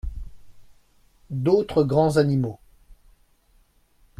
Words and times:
D’autres 1.29 1.83
grands 1.83 2.17
animaux. 2.17 2.59